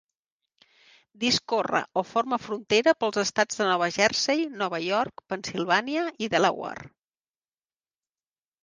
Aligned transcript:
Discorre 1.23 1.81
o 2.01 2.03
forma 2.13 2.39
frontera 2.45 2.95
pels 3.03 3.21
estats 3.25 3.61
de 3.61 3.69
Nova 3.73 3.91
Jersey, 3.99 4.43
Nova 4.63 4.81
York, 4.87 5.25
Pennsilvània 5.35 6.11
i 6.27 6.33
Delaware. 6.37 6.91